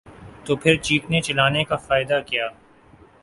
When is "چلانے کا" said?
1.21-1.75